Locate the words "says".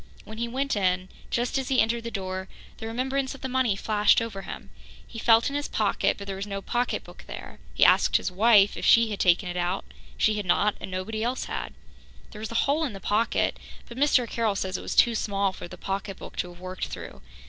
14.55-14.75